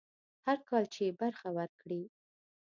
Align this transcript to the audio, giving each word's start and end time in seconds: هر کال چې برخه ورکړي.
هر 0.45 0.57
کال 0.69 0.83
چې 0.93 1.17
برخه 1.21 1.47
ورکړي. 1.57 2.01